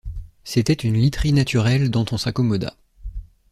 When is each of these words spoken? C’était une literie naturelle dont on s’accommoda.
C’était 0.43 0.73
une 0.73 0.95
literie 0.95 1.31
naturelle 1.31 1.91
dont 1.91 2.05
on 2.11 2.17
s’accommoda. 2.17 2.75